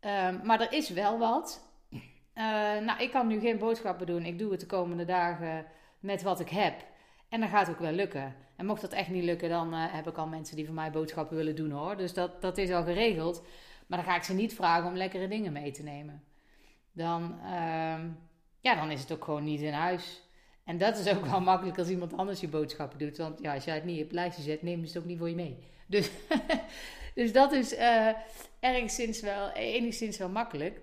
Um, 0.00 0.40
maar 0.44 0.60
er 0.60 0.72
is 0.72 0.88
wel 0.88 1.18
wat. 1.18 1.64
Uh, 1.90 2.42
nou, 2.78 3.02
ik 3.02 3.10
kan 3.10 3.26
nu 3.26 3.40
geen 3.40 3.58
boodschappen 3.58 4.06
doen. 4.06 4.24
Ik 4.24 4.38
doe 4.38 4.50
het 4.50 4.60
de 4.60 4.66
komende 4.66 5.04
dagen 5.04 5.66
met 6.00 6.22
wat 6.22 6.40
ik 6.40 6.48
heb. 6.48 6.84
En 7.28 7.40
dan 7.40 7.48
gaat 7.48 7.68
ook 7.70 7.78
wel 7.78 7.92
lukken. 7.92 8.34
En 8.56 8.66
mocht 8.66 8.80
dat 8.80 8.92
echt 8.92 9.08
niet 9.08 9.24
lukken, 9.24 9.48
dan 9.48 9.74
uh, 9.74 9.84
heb 9.92 10.06
ik 10.06 10.16
al 10.16 10.26
mensen 10.26 10.56
die 10.56 10.64
voor 10.64 10.74
mij 10.74 10.90
boodschappen 10.90 11.36
willen 11.36 11.56
doen 11.56 11.70
hoor. 11.70 11.96
Dus 11.96 12.14
dat, 12.14 12.42
dat 12.42 12.58
is 12.58 12.70
al 12.70 12.84
geregeld. 12.84 13.42
Maar 13.86 13.98
dan 13.98 14.08
ga 14.08 14.16
ik 14.16 14.22
ze 14.22 14.34
niet 14.34 14.54
vragen 14.54 14.88
om 14.88 14.96
lekkere 14.96 15.28
dingen 15.28 15.52
mee 15.52 15.70
te 15.70 15.82
nemen. 15.82 16.24
Dan, 16.92 17.38
uh, 17.42 18.04
ja, 18.60 18.74
dan 18.74 18.90
is 18.90 19.00
het 19.00 19.12
ook 19.12 19.24
gewoon 19.24 19.44
niet 19.44 19.60
in 19.60 19.72
huis. 19.72 20.22
En 20.64 20.78
dat 20.78 20.98
is 20.98 21.14
ook 21.14 21.26
wel 21.26 21.40
makkelijk 21.50 21.78
als 21.78 21.88
iemand 21.88 22.16
anders 22.16 22.40
je 22.40 22.48
boodschappen 22.48 22.98
doet. 22.98 23.16
Want 23.16 23.40
ja, 23.40 23.54
als 23.54 23.64
jij 23.64 23.74
het 23.74 23.84
niet 23.84 23.98
op 23.98 24.04
het 24.04 24.12
lijstje 24.12 24.42
zet, 24.42 24.62
nemen 24.62 24.88
ze 24.88 24.92
het 24.92 25.02
ook 25.02 25.08
niet 25.08 25.18
voor 25.18 25.28
je 25.28 25.34
mee. 25.34 25.58
Dus 25.86 26.10
Dus 27.16 27.32
dat 27.32 27.52
is 27.52 27.72
uh, 27.72 28.08
enigszins, 28.60 29.20
wel, 29.20 29.50
enigszins 29.50 30.18
wel 30.18 30.28
makkelijk. 30.28 30.80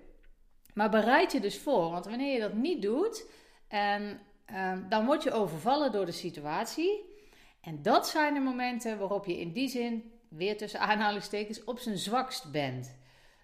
Maar 0.74 0.90
bereid 0.90 1.32
je 1.32 1.40
dus 1.40 1.58
voor, 1.58 1.90
want 1.90 2.04
wanneer 2.04 2.32
je 2.32 2.40
dat 2.40 2.52
niet 2.52 2.82
doet, 2.82 3.26
en, 3.68 4.20
ehm, 4.44 4.88
dan 4.88 5.06
word 5.06 5.22
je 5.22 5.32
overvallen 5.32 5.92
door 5.92 6.06
de 6.06 6.12
situatie. 6.12 7.12
En 7.60 7.82
dat 7.82 8.08
zijn 8.08 8.34
de 8.34 8.40
momenten 8.40 8.98
waarop 8.98 9.26
je 9.26 9.40
in 9.40 9.52
die 9.52 9.68
zin, 9.68 10.12
weer 10.28 10.56
tussen 10.56 10.80
aanhalingstekens, 10.80 11.64
op 11.64 11.78
zijn 11.78 11.98
zwakst 11.98 12.50
bent. 12.52 12.96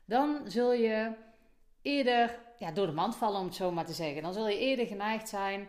Dan 0.04 0.40
zul 0.44 0.72
je 0.72 1.12
eerder 1.82 2.38
ja, 2.58 2.70
door 2.70 2.86
de 2.86 2.92
mand 2.92 3.16
vallen, 3.16 3.40
om 3.40 3.46
het 3.46 3.54
zo 3.54 3.70
maar 3.70 3.86
te 3.86 3.92
zeggen. 3.92 4.22
Dan 4.22 4.32
zul 4.32 4.48
je 4.48 4.58
eerder 4.58 4.86
geneigd 4.86 5.28
zijn 5.28 5.68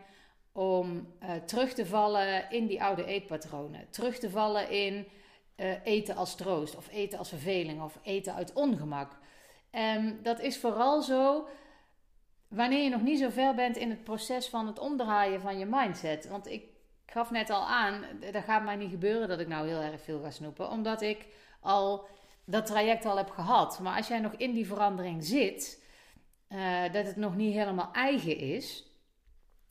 om 0.51 1.13
uh, 1.23 1.31
terug 1.45 1.73
te 1.73 1.85
vallen 1.85 2.51
in 2.51 2.65
die 2.65 2.83
oude 2.83 3.05
eetpatronen. 3.05 3.89
Terug 3.89 4.19
te 4.19 4.29
vallen 4.29 4.69
in 4.69 5.07
uh, 5.55 5.85
eten 5.85 6.15
als 6.15 6.35
troost, 6.35 6.75
of 6.75 6.89
eten 6.89 7.19
als 7.19 7.29
verveling, 7.29 7.81
of 7.81 7.99
eten 8.03 8.33
uit 8.33 8.53
ongemak. 8.53 9.17
En 9.69 10.19
dat 10.23 10.39
is 10.39 10.57
vooral 10.57 11.01
zo 11.01 11.47
wanneer 12.51 12.83
je 12.83 12.89
nog 12.89 13.01
niet 13.01 13.19
zo 13.19 13.29
ver 13.29 13.55
bent 13.55 13.77
in 13.77 13.89
het 13.89 14.03
proces 14.03 14.47
van 14.47 14.67
het 14.67 14.79
omdraaien 14.79 15.41
van 15.41 15.57
je 15.57 15.65
mindset. 15.65 16.27
Want 16.27 16.47
ik 16.47 16.63
gaf 17.05 17.31
net 17.31 17.49
al 17.49 17.67
aan, 17.67 18.03
dat 18.31 18.43
gaat 18.43 18.63
mij 18.63 18.75
niet 18.75 18.89
gebeuren 18.89 19.27
dat 19.27 19.39
ik 19.39 19.47
nou 19.47 19.67
heel 19.67 19.81
erg 19.81 20.01
veel 20.01 20.21
ga 20.21 20.31
snoepen, 20.31 20.69
omdat 20.69 21.01
ik 21.01 21.25
al 21.59 22.07
dat 22.45 22.65
traject 22.65 23.05
al 23.05 23.17
heb 23.17 23.29
gehad. 23.29 23.79
Maar 23.79 23.97
als 23.97 24.07
jij 24.07 24.19
nog 24.19 24.33
in 24.33 24.53
die 24.53 24.67
verandering 24.67 25.23
zit, 25.23 25.83
uh, 26.49 26.81
dat 26.91 27.05
het 27.05 27.15
nog 27.15 27.35
niet 27.35 27.53
helemaal 27.53 27.89
eigen 27.93 28.37
is, 28.37 28.85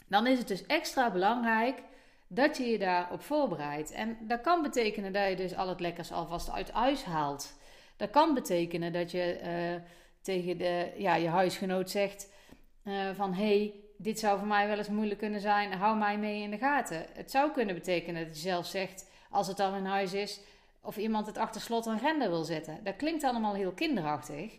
dan 0.09 0.27
is 0.27 0.39
het 0.39 0.49
dus 0.49 0.67
extra 0.67 1.11
belangrijk 1.11 1.83
dat 2.27 2.57
je 2.57 2.65
je 2.65 2.79
daarop 2.79 3.23
voorbereidt. 3.23 3.91
En 3.91 4.19
dat 4.21 4.41
kan 4.41 4.63
betekenen 4.63 5.13
dat 5.13 5.29
je 5.29 5.37
dus 5.37 5.57
al 5.57 5.69
het 5.69 5.81
lekkers 5.81 6.13
alvast 6.13 6.51
uit 6.51 6.71
huis 6.71 7.05
haalt. 7.05 7.59
Dat 7.97 8.11
kan 8.11 8.35
betekenen 8.35 8.93
dat 8.93 9.11
je 9.11 9.41
uh, 9.43 9.83
tegen 10.21 10.59
de, 10.59 10.93
ja, 10.97 11.15
je 11.15 11.29
huisgenoot 11.29 11.91
zegt 11.91 12.29
uh, 12.85 13.11
van... 13.15 13.35
hey, 13.35 13.75
dit 13.97 14.19
zou 14.19 14.39
voor 14.39 14.49
mij 14.49 14.67
wel 14.67 14.79
eens 14.79 14.89
moeilijk 14.89 15.21
kunnen 15.21 15.41
zijn, 15.41 15.73
hou 15.73 15.99
mij 15.99 16.19
mee 16.19 16.43
in 16.43 16.51
de 16.51 16.59
gaten. 16.59 17.07
Het 17.13 17.31
zou 17.31 17.51
kunnen 17.51 17.75
betekenen 17.75 18.27
dat 18.27 18.35
je 18.35 18.41
zelf 18.41 18.67
zegt, 18.67 19.11
als 19.31 19.47
het 19.47 19.57
dan 19.57 19.75
in 19.75 19.85
huis 19.85 20.13
is... 20.13 20.41
of 20.83 20.97
iemand 20.97 21.27
het 21.27 21.39
achter 21.39 21.61
slot 21.61 21.87
en 21.87 21.99
grendel 21.99 22.29
wil 22.29 22.45
zetten. 22.45 22.85
Dat 22.85 22.97
klinkt 22.97 23.25
allemaal 23.25 23.55
heel 23.55 23.73
kinderachtig... 23.73 24.59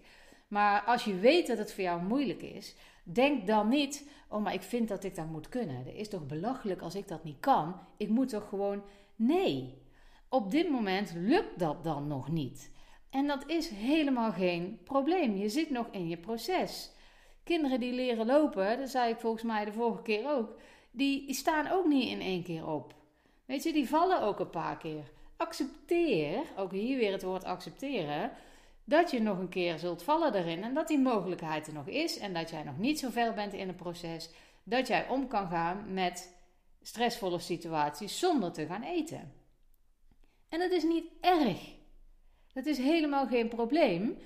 Maar 0.51 0.83
als 0.83 1.03
je 1.03 1.15
weet 1.15 1.47
dat 1.47 1.57
het 1.57 1.73
voor 1.73 1.83
jou 1.83 2.03
moeilijk 2.03 2.41
is, 2.41 2.75
denk 3.03 3.47
dan 3.47 3.69
niet: 3.69 4.09
oh, 4.27 4.43
maar 4.43 4.53
ik 4.53 4.61
vind 4.61 4.87
dat 4.87 5.03
ik 5.03 5.15
dat 5.15 5.25
moet 5.25 5.49
kunnen. 5.49 5.75
Het 5.75 5.95
is 5.95 6.09
toch 6.09 6.25
belachelijk 6.25 6.81
als 6.81 6.95
ik 6.95 7.07
dat 7.07 7.23
niet 7.23 7.39
kan? 7.39 7.75
Ik 7.97 8.09
moet 8.09 8.29
toch 8.29 8.49
gewoon. 8.49 8.83
Nee, 9.15 9.77
op 10.29 10.51
dit 10.51 10.69
moment 10.69 11.13
lukt 11.15 11.59
dat 11.59 11.83
dan 11.83 12.07
nog 12.07 12.31
niet. 12.31 12.71
En 13.09 13.27
dat 13.27 13.43
is 13.47 13.69
helemaal 13.69 14.31
geen 14.31 14.79
probleem. 14.83 15.35
Je 15.35 15.49
zit 15.49 15.69
nog 15.69 15.87
in 15.91 16.07
je 16.07 16.17
proces. 16.17 16.91
Kinderen 17.51 17.79
die 17.79 17.93
leren 17.93 18.25
lopen, 18.25 18.77
dat 18.79 18.89
zei 18.89 19.11
ik 19.11 19.19
volgens 19.19 19.43
mij 19.43 19.65
de 19.65 19.71
vorige 19.71 20.01
keer 20.01 20.29
ook, 20.29 20.55
die 20.91 21.33
staan 21.33 21.67
ook 21.67 21.85
niet 21.85 22.09
in 22.09 22.21
één 22.21 22.43
keer 22.43 22.67
op. 22.67 22.95
Weet 23.45 23.63
je, 23.63 23.73
die 23.73 23.89
vallen 23.89 24.21
ook 24.21 24.39
een 24.39 24.49
paar 24.49 24.77
keer. 24.77 25.11
Accepteer, 25.37 26.41
ook 26.57 26.71
hier 26.71 26.97
weer 26.97 27.11
het 27.11 27.23
woord 27.23 27.43
accepteren 27.43 28.31
dat 28.83 29.11
je 29.11 29.21
nog 29.21 29.37
een 29.37 29.49
keer 29.49 29.79
zult 29.79 30.03
vallen 30.03 30.33
erin 30.33 30.63
en 30.63 30.73
dat 30.73 30.87
die 30.87 30.99
mogelijkheid 30.99 31.67
er 31.67 31.73
nog 31.73 31.87
is 31.87 32.17
en 32.17 32.33
dat 32.33 32.49
jij 32.49 32.63
nog 32.63 32.77
niet 32.77 32.99
zo 32.99 33.09
ver 33.09 33.33
bent 33.33 33.53
in 33.53 33.67
het 33.67 33.77
proces 33.77 34.29
dat 34.63 34.87
jij 34.87 35.07
om 35.07 35.27
kan 35.27 35.47
gaan 35.47 35.93
met 35.93 36.35
stressvolle 36.81 37.39
situaties 37.39 38.19
zonder 38.19 38.51
te 38.51 38.65
gaan 38.65 38.83
eten. 38.83 39.33
En 40.49 40.59
dat 40.59 40.71
is 40.71 40.83
niet 40.83 41.05
erg. 41.21 41.73
Dat 42.53 42.65
is 42.65 42.77
helemaal 42.77 43.27
geen 43.27 43.47
probleem 43.47 44.17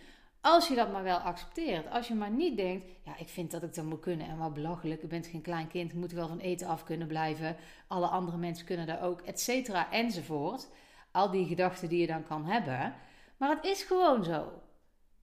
als 0.46 0.68
je 0.68 0.75
dat 0.75 0.92
maar 0.92 1.04
wel 1.04 1.18
accepteert. 1.18 1.92
Als 1.92 2.08
je 2.08 2.16
maar 2.16 2.32
niet 2.32 2.58
denkt, 2.58 2.86
ja, 3.04 3.18
ik 3.18 3.28
vind 3.28 3.52
dat 3.52 3.64
ik 3.64 3.75
dat 3.75 3.86
moet 3.86 4.00
kunnen 4.00 4.28
en 4.28 4.38
wat 4.38 4.54
belachelijk, 4.54 5.02
je 5.02 5.08
bent 5.08 5.28
geen 5.28 5.42
klein 5.42 5.68
kind, 5.68 5.94
moet 5.94 6.12
wel 6.12 6.28
van 6.28 6.40
eten 6.40 6.68
af 6.68 6.84
kunnen 6.84 7.08
blijven. 7.08 7.56
Alle 7.88 8.08
andere 8.08 8.38
mensen 8.38 8.66
kunnen 8.66 8.88
dat 8.88 9.00
ook, 9.00 9.22
et 9.22 9.40
cetera, 9.40 9.92
enzovoort. 9.92 10.68
Al 11.12 11.32
die 11.32 11.48
gedachten 11.48 11.90
die 11.90 12.00
je 12.00 12.08
dan 12.08 12.28
kan 12.28 12.46
hebben. 12.46 12.94
Maar 13.38 13.50
het 13.50 13.66
is 13.66 13.84
gewoon 13.84 14.24
zo. 14.24 14.52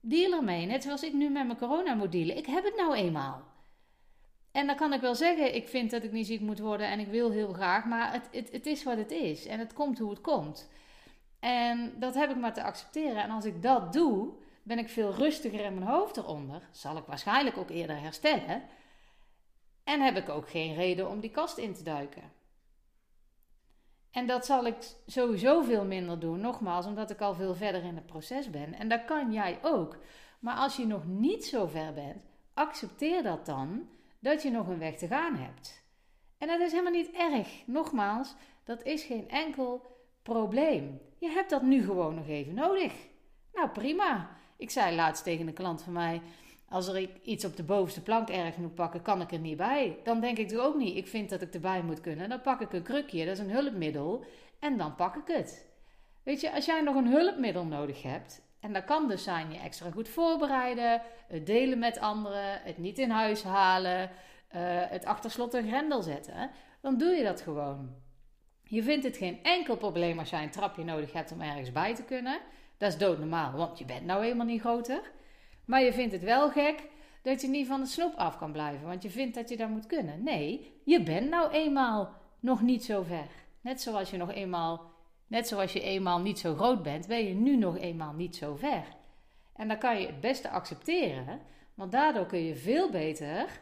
Deal 0.00 0.32
ermee, 0.32 0.66
net 0.66 0.82
zoals 0.82 1.02
ik 1.02 1.12
nu 1.12 1.30
met 1.30 1.46
mijn 1.46 1.58
corona 1.58 1.94
moet 1.94 2.12
dealen. 2.12 2.36
Ik 2.36 2.46
heb 2.46 2.64
het 2.64 2.76
nou 2.76 2.94
eenmaal. 2.94 3.42
En 4.52 4.66
dan 4.66 4.76
kan 4.76 4.92
ik 4.92 5.00
wel 5.00 5.14
zeggen, 5.14 5.54
ik 5.54 5.68
vind 5.68 5.90
dat 5.90 6.02
ik 6.02 6.12
niet 6.12 6.26
ziek 6.26 6.40
moet 6.40 6.58
worden 6.58 6.86
en 6.86 6.98
ik 6.98 7.08
wil 7.08 7.30
heel 7.30 7.52
graag, 7.52 7.84
maar 7.84 8.12
het, 8.12 8.28
het, 8.32 8.52
het 8.52 8.66
is 8.66 8.82
wat 8.82 8.96
het 8.96 9.10
is 9.10 9.46
en 9.46 9.58
het 9.58 9.72
komt 9.72 9.98
hoe 9.98 10.10
het 10.10 10.20
komt. 10.20 10.70
En 11.40 11.92
dat 11.98 12.14
heb 12.14 12.30
ik 12.30 12.36
maar 12.36 12.54
te 12.54 12.62
accepteren. 12.62 13.22
En 13.22 13.30
als 13.30 13.44
ik 13.44 13.62
dat 13.62 13.92
doe, 13.92 14.32
ben 14.62 14.78
ik 14.78 14.88
veel 14.88 15.14
rustiger 15.14 15.60
in 15.60 15.74
mijn 15.74 15.90
hoofd 15.90 16.16
eronder. 16.16 16.68
Zal 16.70 16.96
ik 16.96 17.04
waarschijnlijk 17.04 17.56
ook 17.56 17.70
eerder 17.70 18.00
herstellen. 18.00 18.62
En 19.84 20.00
heb 20.00 20.16
ik 20.16 20.28
ook 20.28 20.50
geen 20.50 20.74
reden 20.74 21.08
om 21.08 21.20
die 21.20 21.30
kast 21.30 21.58
in 21.58 21.74
te 21.74 21.82
duiken. 21.82 22.22
En 24.10 24.26
dat 24.26 24.46
zal 24.46 24.66
ik 24.66 24.76
sowieso 25.06 25.62
veel 25.62 25.84
minder 25.84 26.18
doen, 26.18 26.40
nogmaals, 26.40 26.86
omdat 26.86 27.10
ik 27.10 27.20
al 27.20 27.34
veel 27.34 27.54
verder 27.54 27.84
in 27.84 27.94
het 27.94 28.06
proces 28.06 28.50
ben. 28.50 28.74
En 28.74 28.88
dat 28.88 29.04
kan 29.04 29.32
jij 29.32 29.58
ook. 29.62 29.98
Maar 30.38 30.56
als 30.56 30.76
je 30.76 30.86
nog 30.86 31.06
niet 31.06 31.44
zo 31.44 31.66
ver 31.66 31.92
bent, 31.92 32.24
accepteer 32.54 33.22
dat 33.22 33.46
dan, 33.46 33.88
dat 34.18 34.42
je 34.42 34.50
nog 34.50 34.66
een 34.68 34.78
weg 34.78 34.96
te 34.96 35.06
gaan 35.06 35.36
hebt. 35.36 35.84
En 36.38 36.48
dat 36.48 36.60
is 36.60 36.70
helemaal 36.70 36.92
niet 36.92 37.10
erg. 37.10 37.66
Nogmaals, 37.66 38.34
dat 38.64 38.82
is 38.82 39.02
geen 39.02 39.28
enkel 39.28 39.96
probleem. 40.22 41.00
Je 41.18 41.28
hebt 41.28 41.50
dat 41.50 41.62
nu 41.62 41.84
gewoon 41.84 42.14
nog 42.14 42.26
even 42.26 42.54
nodig. 42.54 42.92
Nou, 43.52 43.68
prima. 43.68 44.30
Ik 44.62 44.70
zei 44.70 44.94
laatst 44.94 45.24
tegen 45.24 45.46
een 45.46 45.54
klant 45.54 45.82
van 45.82 45.92
mij: 45.92 46.20
als 46.68 46.88
er 46.88 47.08
iets 47.22 47.44
op 47.44 47.56
de 47.56 47.62
bovenste 47.62 48.02
plank 48.02 48.28
erg 48.28 48.56
moet 48.56 48.74
pakken, 48.74 49.02
kan 49.02 49.20
ik 49.20 49.32
er 49.32 49.38
niet 49.38 49.56
bij. 49.56 49.98
Dan 50.04 50.20
denk 50.20 50.38
ik 50.38 50.50
er 50.50 50.62
ook 50.62 50.76
niet, 50.76 50.96
ik 50.96 51.06
vind 51.06 51.30
dat 51.30 51.42
ik 51.42 51.54
erbij 51.54 51.82
moet 51.82 52.00
kunnen. 52.00 52.28
Dan 52.28 52.40
pak 52.40 52.60
ik 52.60 52.72
een 52.72 52.82
krukje, 52.82 53.24
dat 53.24 53.34
is 53.34 53.38
een 53.38 53.50
hulpmiddel, 53.50 54.24
en 54.58 54.76
dan 54.76 54.94
pak 54.94 55.16
ik 55.16 55.36
het. 55.36 55.68
Weet 56.22 56.40
je, 56.40 56.52
als 56.52 56.64
jij 56.64 56.80
nog 56.80 56.94
een 56.94 57.06
hulpmiddel 57.06 57.64
nodig 57.64 58.02
hebt, 58.02 58.42
en 58.60 58.72
dat 58.72 58.84
kan 58.84 59.08
dus 59.08 59.22
zijn 59.22 59.52
je 59.52 59.58
extra 59.58 59.90
goed 59.90 60.08
voorbereiden, 60.08 61.02
het 61.28 61.46
delen 61.46 61.78
met 61.78 61.98
anderen, 61.98 62.60
het 62.62 62.78
niet 62.78 62.98
in 62.98 63.10
huis 63.10 63.42
halen, 63.42 64.02
uh, 64.02 64.10
het 64.88 65.04
achter 65.04 65.30
slot 65.30 65.54
en 65.54 65.66
grendel 65.66 66.02
zetten, 66.02 66.50
dan 66.80 66.98
doe 66.98 67.10
je 67.10 67.24
dat 67.24 67.40
gewoon. 67.40 67.94
Je 68.62 68.82
vindt 68.82 69.04
het 69.04 69.16
geen 69.16 69.42
enkel 69.42 69.76
probleem 69.76 70.18
als 70.18 70.30
jij 70.30 70.42
een 70.42 70.50
trapje 70.50 70.84
nodig 70.84 71.12
hebt 71.12 71.32
om 71.32 71.40
ergens 71.40 71.72
bij 71.72 71.94
te 71.94 72.04
kunnen. 72.04 72.40
Dat 72.82 72.92
is 72.92 72.98
doodnormaal, 72.98 73.52
want 73.52 73.78
je 73.78 73.84
bent 73.84 74.04
nou 74.04 74.24
eenmaal 74.24 74.46
niet 74.46 74.60
groter. 74.60 75.10
Maar 75.64 75.82
je 75.82 75.92
vindt 75.92 76.12
het 76.12 76.22
wel 76.22 76.50
gek 76.50 76.88
dat 77.22 77.40
je 77.40 77.48
niet 77.48 77.66
van 77.66 77.80
de 77.80 77.86
snoep 77.86 78.14
af 78.14 78.38
kan 78.38 78.52
blijven, 78.52 78.86
want 78.86 79.02
je 79.02 79.10
vindt 79.10 79.34
dat 79.34 79.48
je 79.48 79.56
dat 79.56 79.68
moet 79.68 79.86
kunnen. 79.86 80.22
Nee, 80.22 80.80
je 80.84 81.02
bent 81.02 81.28
nou 81.28 81.50
eenmaal 81.50 82.12
nog 82.40 82.62
niet 82.62 82.84
zo 82.84 83.02
ver. 83.02 83.28
Net 83.60 83.80
zoals 83.80 84.10
je 84.10 84.16
nog 84.16 84.32
eenmaal, 84.32 84.90
net 85.26 85.48
zoals 85.48 85.72
je 85.72 85.80
eenmaal 85.80 86.20
niet 86.20 86.38
zo 86.38 86.54
groot 86.54 86.82
bent, 86.82 87.06
ben 87.06 87.24
je 87.24 87.34
nu 87.34 87.56
nog 87.56 87.78
eenmaal 87.78 88.12
niet 88.12 88.36
zo 88.36 88.56
ver. 88.56 88.84
En 89.56 89.68
dan 89.68 89.78
kan 89.78 90.00
je 90.00 90.06
het 90.06 90.20
beste 90.20 90.50
accepteren, 90.50 91.40
want 91.74 91.92
daardoor 91.92 92.26
kun 92.26 92.44
je 92.44 92.56
veel 92.56 92.90
beter 92.90 93.60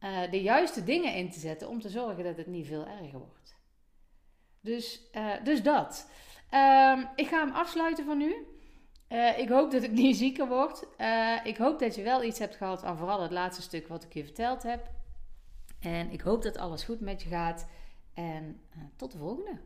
uh, 0.00 0.30
de 0.30 0.42
juiste 0.42 0.84
dingen 0.84 1.14
in 1.14 1.30
te 1.30 1.38
zetten 1.38 1.68
om 1.68 1.80
te 1.80 1.88
zorgen 1.88 2.24
dat 2.24 2.36
het 2.36 2.46
niet 2.46 2.66
veel 2.66 2.86
erger 2.86 3.18
wordt. 3.18 3.56
Dus, 4.60 5.00
uh, 5.12 5.44
dus 5.44 5.62
dat. 5.62 6.08
Uh, 6.50 7.04
ik 7.14 7.26
ga 7.26 7.38
hem 7.38 7.54
afsluiten 7.54 8.04
van 8.04 8.18
nu. 8.18 8.46
Uh, 9.08 9.38
ik 9.38 9.48
hoop 9.48 9.70
dat 9.70 9.82
ik 9.82 9.90
niet 10.02 10.16
zieker 10.16 10.48
word. 10.48 10.84
Uh, 10.98 11.36
ik 11.44 11.56
hoop 11.56 11.78
dat 11.78 11.94
je 11.94 12.02
wel 12.02 12.22
iets 12.22 12.38
hebt 12.38 12.56
gehad 12.56 12.84
aan 12.84 12.96
vooral 12.96 13.22
het 13.22 13.30
laatste 13.30 13.62
stuk 13.62 13.88
wat 13.88 14.04
ik 14.04 14.14
je 14.14 14.24
verteld 14.24 14.62
heb. 14.62 14.90
En 15.80 16.10
ik 16.10 16.20
hoop 16.20 16.42
dat 16.42 16.56
alles 16.58 16.84
goed 16.84 17.00
met 17.00 17.22
je 17.22 17.28
gaat. 17.28 17.66
En 18.14 18.60
uh, 18.76 18.82
tot 18.96 19.12
de 19.12 19.18
volgende. 19.18 19.58